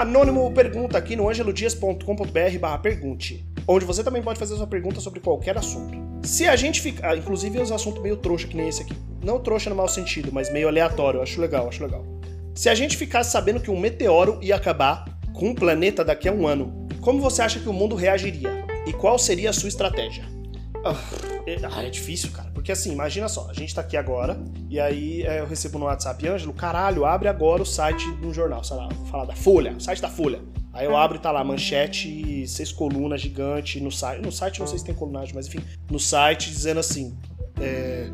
[0.00, 5.20] Anônimo pergunta aqui no angelodias.com.br barra pergunte, onde você também pode fazer sua pergunta sobre
[5.20, 5.94] qualquer assunto.
[6.26, 9.68] Se a gente ficar, inclusive os assuntos meio trouxa que nem esse aqui, não trouxa
[9.68, 12.02] no mau sentido, mas meio aleatório, acho legal, acho legal.
[12.54, 15.04] Se a gente ficasse sabendo que um meteoro ia acabar
[15.34, 18.64] com o planeta daqui a um ano, como você acha que o mundo reagiria?
[18.86, 20.24] E qual seria a sua estratégia?
[20.82, 20.96] Ah,
[21.46, 22.49] é, é difícil, cara.
[22.60, 24.38] Porque assim, imagina só, a gente tá aqui agora,
[24.68, 28.62] e aí é, eu recebo no WhatsApp, Ângelo, caralho, abre agora o site do jornal,
[28.62, 30.42] sei lá, vou falar da Folha, o site da Folha.
[30.70, 34.20] Aí eu abro e tá lá, manchete, seis colunas gigante no site.
[34.20, 37.16] No site não sei se tem colunagem, mas enfim, no site dizendo assim.
[37.58, 38.10] É,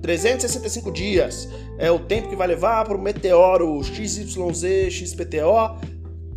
[0.00, 1.46] 365 dias
[1.78, 5.78] é o tempo que vai levar para o meteoro XYZ, XPTO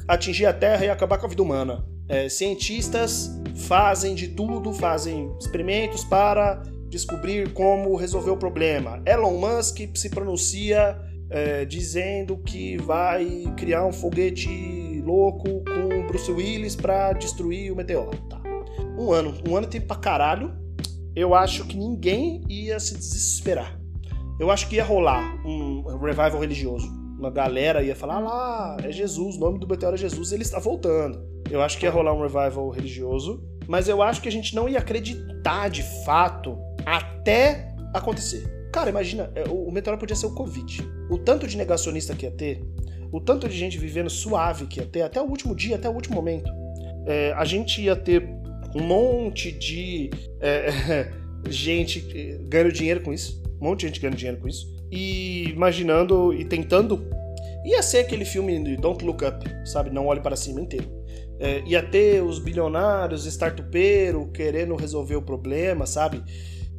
[0.05, 1.84] atingir a Terra e acabar com a vida humana.
[2.09, 6.62] É, cientistas fazem de tudo, fazem experimentos para
[6.95, 9.02] descobrir como resolver o problema.
[9.05, 10.98] Elon Musk se pronuncia
[11.30, 18.18] é, dizendo que vai criar um foguete louco com Bruce Willis para destruir o meteoro.
[18.29, 18.41] Tá.
[18.98, 20.55] Um ano, um ano tem pra caralho.
[21.13, 23.77] Eu acho que ninguém ia se desesperar.
[24.40, 26.88] Eu acho que ia rolar um revival religioso.
[27.20, 30.60] Uma galera ia falar: lá, é Jesus, o nome do meteoro é Jesus, ele está
[30.60, 31.21] voltando.
[31.49, 34.68] Eu acho que ia rolar um revival religioso, mas eu acho que a gente não
[34.68, 38.70] ia acreditar de fato até acontecer.
[38.72, 40.84] Cara, imagina, é, o meteoro podia ser o Covid.
[41.10, 42.62] O tanto de negacionista que ia ter,
[43.12, 45.94] o tanto de gente vivendo suave que ia ter, até o último dia, até o
[45.94, 46.52] último momento.
[47.06, 48.28] É, a gente ia ter
[48.76, 50.10] um monte de
[50.41, 51.10] é,
[51.50, 53.41] gente eh, ganhando dinheiro com isso.
[53.62, 54.68] Um monte de gente ganhando dinheiro com isso.
[54.91, 57.08] E imaginando e tentando.
[57.66, 59.90] Ia ser aquele filme de Don't Look Up, sabe?
[59.90, 60.88] Não olhe para cima inteiro.
[61.40, 66.22] É, ia ter os bilionários, startupeiro, querendo resolver o problema, sabe?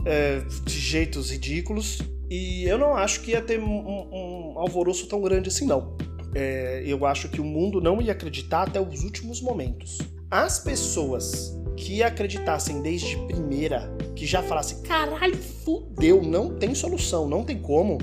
[0.07, 2.01] É, de jeitos ridículos.
[2.31, 5.97] E eu não acho que ia ter um, um alvoroço tão grande assim, não.
[6.35, 9.99] É, eu acho que o mundo não ia acreditar até os últimos momentos.
[10.31, 17.45] As pessoas que acreditassem desde primeira, que já falassem, caralho, fudeu, não tem solução, não
[17.45, 17.99] tem como,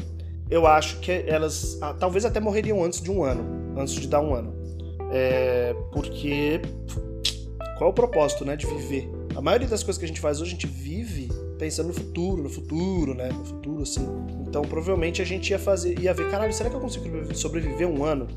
[0.50, 4.22] eu acho que elas ah, talvez até morreriam antes de um ano, antes de dar
[4.22, 4.54] um ano.
[5.12, 6.62] É, porque
[7.78, 9.10] qual é o propósito, né, de viver?
[9.36, 12.44] A maioria das coisas que a gente faz hoje, a gente vive pensando no futuro,
[12.44, 14.08] no futuro, né, no futuro assim.
[14.48, 18.04] Então, provavelmente a gente ia fazer, ia ver, caralho, será que eu consigo sobreviver um
[18.04, 18.28] ano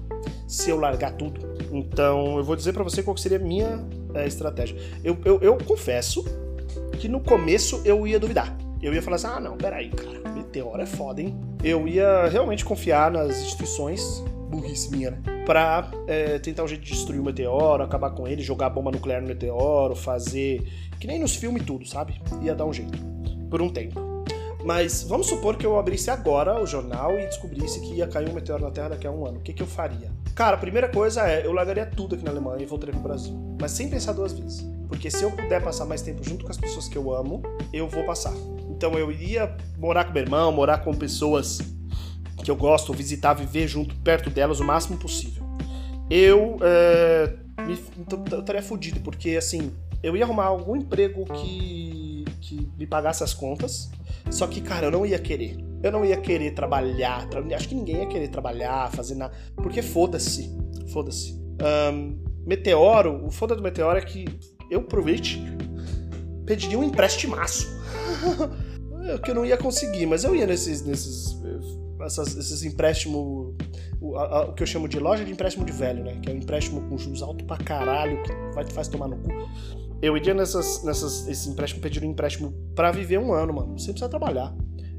[0.46, 1.40] se eu largar tudo?
[1.72, 3.84] Então, eu vou dizer para você qual seria a minha
[4.14, 4.76] é, estratégia.
[5.02, 6.24] Eu, eu, eu, confesso
[6.98, 8.56] que no começo eu ia duvidar.
[8.80, 11.36] Eu ia falar assim: ah, não, peraí, cara, meteoro é foda, hein?
[11.62, 15.35] Eu ia realmente confiar nas instituições, burrice minha, né?
[15.46, 19.22] Pra é, tentar um jeito de destruir o meteoro, acabar com ele, jogar bomba nuclear
[19.22, 20.66] no meteoro, fazer.
[21.00, 22.20] Que nem nos filmes tudo, sabe?
[22.42, 22.98] Ia dar um jeito.
[23.48, 24.16] Por um tempo.
[24.64, 28.32] Mas vamos supor que eu abrisse agora o jornal e descobrisse que ia cair um
[28.32, 29.38] meteoro na Terra daqui a um ano.
[29.38, 30.10] O que, que eu faria?
[30.34, 33.32] Cara, a primeira coisa é, eu largaria tudo aqui na Alemanha e voltaria pro Brasil.
[33.60, 34.66] Mas sem pensar duas vezes.
[34.88, 37.42] Porque se eu puder passar mais tempo junto com as pessoas que eu amo,
[37.72, 38.34] eu vou passar.
[38.68, 41.60] Então eu iria morar com meu irmão, morar com pessoas
[42.42, 45.44] que eu gosto, visitar, viver junto, perto delas o máximo possível.
[46.08, 47.36] Eu, é,
[47.66, 47.78] me,
[48.32, 53.34] eu estaria fudido, porque assim, eu ia arrumar algum emprego que, que me pagasse as
[53.34, 53.90] contas
[54.30, 55.56] só que, cara, eu não ia querer.
[55.82, 57.28] Eu não ia querer trabalhar.
[57.28, 57.42] Tra...
[57.54, 59.34] Acho que ninguém ia querer trabalhar, fazer nada.
[59.56, 60.50] Porque foda-se.
[60.92, 61.40] Foda-se.
[61.92, 64.26] Um, meteoro, o foda do Meteoro é que
[64.70, 65.40] eu, provavelmente,
[66.44, 67.66] pediria um emprestimaço.
[69.22, 70.84] que eu não ia conseguir, mas eu ia nesses.
[70.84, 71.36] nesses
[72.06, 73.54] essas, esses empréstimos.
[74.00, 76.18] O, o, que eu chamo de loja de empréstimo de velho, né?
[76.22, 79.16] Que é um empréstimo com juros alto pra caralho, que vai te faz tomar no
[79.18, 79.30] cu
[80.02, 83.92] eu iria nessas, nessas, esse empréstimo, pedir um empréstimo para viver um ano, mano, sem
[83.92, 84.54] precisar trabalhar.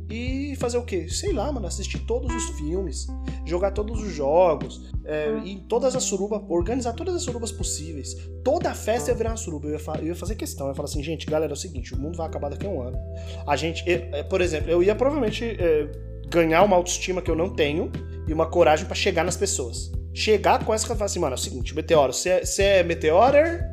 [0.09, 1.09] E fazer o quê?
[1.09, 3.07] Sei lá, mano, assistir todos os filmes,
[3.45, 8.15] jogar todos os jogos, é, em todas as surubas, organizar todas as surubas possíveis.
[8.41, 9.67] Toda a festa ia virar uma suruba.
[9.67, 11.93] Eu ia, eu ia fazer questão, eu ia falar assim, gente, galera, é o seguinte,
[11.93, 12.97] o mundo vai acabar daqui a um ano.
[13.45, 15.91] A gente, eu, é, por exemplo, eu ia provavelmente é,
[16.29, 17.91] ganhar uma autoestima que eu não tenho
[18.27, 19.91] e uma coragem para chegar nas pessoas.
[20.13, 22.29] Chegar com essa e falar assim, mano, é o seguinte, meteoro, você
[22.61, 23.63] é, é meteorer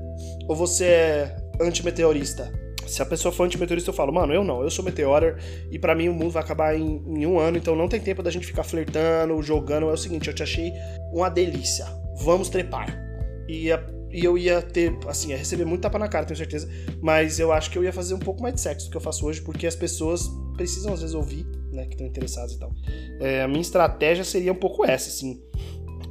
[0.47, 2.53] ou você é antimeteorista?
[2.87, 5.39] Se a pessoa for antimeteorista, eu falo, mano, eu não, eu sou meteorer
[5.71, 8.23] e para mim o mundo vai acabar em, em, um ano, então não tem tempo
[8.23, 9.89] da gente ficar flertando, jogando.
[9.89, 10.73] É o seguinte, eu te achei
[11.13, 11.87] uma delícia.
[12.19, 12.95] Vamos trepar.
[13.49, 13.71] E,
[14.15, 16.69] e eu ia ter, assim, ia receber muito tapa na cara, tenho certeza,
[17.03, 19.01] mas eu acho que eu ia fazer um pouco mais de sexo do que eu
[19.01, 22.73] faço hoje, porque as pessoas precisam às vezes ouvir, né, que estão interessadas e tal.
[23.21, 25.43] É, a minha estratégia seria um pouco essa, assim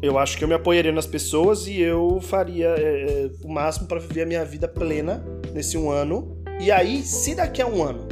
[0.04, 3.88] eu acho que eu me apoiaria nas pessoas e eu faria é, é o máximo
[3.88, 5.24] para viver a minha vida plena
[5.54, 6.44] nesse um ano.
[6.60, 8.06] E aí, se daqui a um ano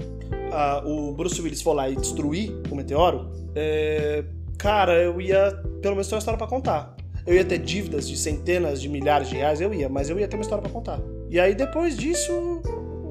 [0.52, 4.24] uh, o Bruce Willis for lá e destruir o meteoro, é,
[4.58, 5.52] cara, eu ia
[5.82, 6.96] pelo menos ter uma história para contar.
[7.26, 10.28] Eu ia ter dívidas de centenas de milhares de reais, eu ia, mas eu ia
[10.28, 11.00] ter uma história para contar.
[11.30, 12.62] E aí depois disso,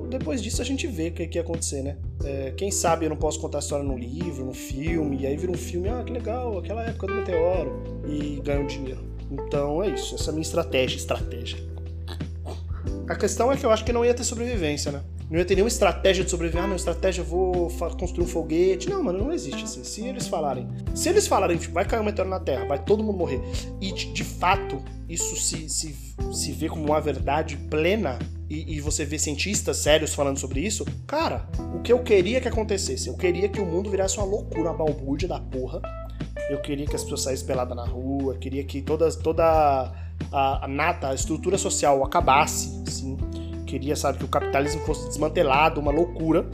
[0.09, 1.97] depois disso a gente vê o que, que ia acontecer, né?
[2.25, 5.37] É, quem sabe eu não posso contar a história no livro, no filme, e aí
[5.37, 9.01] vira um filme, ah, que legal, aquela época do meteoro, e ganha um dinheiro.
[9.31, 11.59] Então é isso, essa é a minha estratégia, estratégia.
[13.09, 15.03] A questão é que eu acho que não ia ter sobrevivência, né?
[15.31, 16.65] Não ia ter nenhuma estratégia de sobreviver.
[16.65, 18.91] Ah, não, estratégia, vou construir um foguete.
[18.91, 19.85] Não, mano, não existe assim.
[19.85, 20.67] Se eles falarem.
[20.93, 23.41] Se eles falarem, tipo, vai cair um meteoro na Terra, vai todo mundo morrer.
[23.81, 25.97] E de, de fato, isso se, se,
[26.33, 28.19] se vê como uma verdade plena.
[28.49, 30.85] E, e, você vê cientistas sérios falando sobre isso.
[31.07, 33.09] Cara, o que eu queria que acontecesse?
[33.09, 35.81] Eu queria que o mundo virasse uma loucura, uma balbúrdia da porra.
[36.49, 38.37] Eu queria que as pessoas saíssem peladas na rua.
[38.37, 39.45] Queria que todas, toda
[40.33, 43.17] a, a nata, a estrutura social acabasse, assim.
[43.71, 46.45] Queria, sabe, que o capitalismo fosse desmantelado, uma loucura.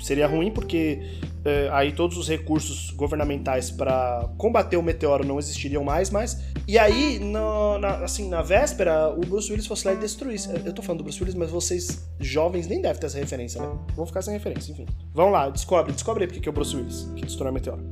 [0.00, 1.02] Seria ruim porque
[1.44, 6.78] é, aí todos os recursos governamentais para combater o meteoro não existiriam mais, mas e
[6.78, 10.48] aí no, na, assim na véspera o Bruce Willis fosse lá e destruísse.
[10.64, 13.68] Eu tô falando do Bruce Willis, mas vocês jovens nem devem ter essa referência, né?
[13.94, 14.86] Vão ficar sem referência, enfim.
[15.12, 17.84] Vão lá, descobre, descobre aí porque que é o Bruce Willis que destruiu o meteoro.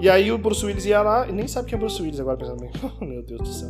[0.00, 2.20] E aí o Bruce Willis ia lá, e nem sabe quem é o Bruce Willis
[2.20, 2.70] agora pensando bem.
[3.06, 3.68] Meu Deus do céu,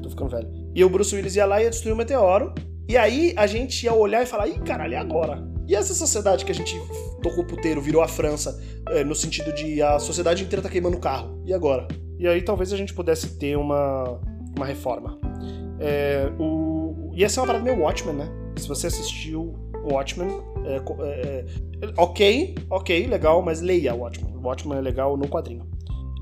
[0.00, 0.48] tô ficando velho.
[0.74, 2.54] E o Bruce Willis ia lá e ia destruir o meteoro.
[2.88, 5.44] E aí a gente ia olhar e falar, ih, caralho, e agora?
[5.66, 6.80] E essa sociedade que a gente
[7.20, 11.00] tocou puteiro, virou a França, é, no sentido de a sociedade inteira tá queimando o
[11.00, 11.42] carro.
[11.44, 11.88] E agora?
[12.18, 14.20] E aí talvez a gente pudesse ter uma,
[14.56, 15.18] uma reforma.
[15.80, 18.28] É, o, e essa é uma parada meio Watchmen, né?
[18.56, 19.54] Se você assistiu
[19.90, 20.28] Watchmen,
[20.64, 21.44] é, é,
[21.82, 24.36] é, ok, ok, legal, mas leia o Watchmen.
[24.36, 25.68] O Watchmen é legal no quadrinho.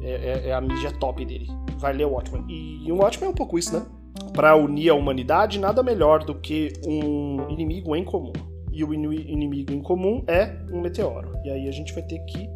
[0.00, 1.46] É, é, é a mídia top dele.
[1.78, 2.44] Vai ler o Watchmen.
[2.49, 3.84] E, e o Watchmen é um pouco isso, né?
[4.32, 8.32] Para unir a humanidade, nada melhor do que um inimigo em comum.
[8.72, 11.32] E o inimigo em comum é um meteoro.
[11.44, 12.49] E aí a gente vai ter que.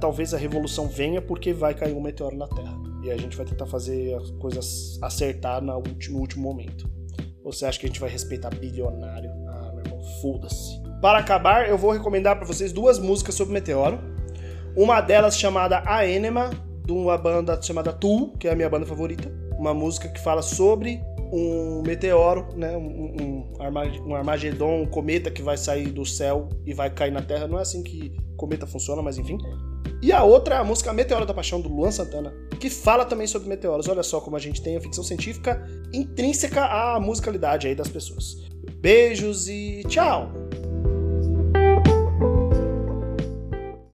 [0.00, 2.78] talvez a revolução venha porque vai cair um meteoro na Terra.
[3.02, 6.88] E a gente vai tentar fazer as coisas acertar no último, momento.
[7.42, 9.30] Você acha que a gente vai respeitar bilionário?
[9.48, 10.80] Ah, meu irmão, foda-se.
[11.00, 13.98] Para acabar, eu vou recomendar para vocês duas músicas sobre meteoro.
[14.76, 16.50] Uma delas chamada A Enema,
[16.84, 20.40] de uma banda chamada Tool, que é a minha banda favorita uma música que fala
[20.40, 21.02] sobre
[21.32, 23.44] um meteoro, né, um,
[24.06, 27.46] um, Armagedon, um cometa que vai sair do céu e vai cair na Terra.
[27.46, 29.36] Não é assim que cometa funciona, mas enfim.
[30.00, 33.48] E a outra a música Meteoro da Paixão, do Luan Santana, que fala também sobre
[33.48, 33.88] meteoros.
[33.88, 38.36] Olha só como a gente tem a ficção científica intrínseca à musicalidade aí das pessoas.
[38.80, 40.30] Beijos e tchau!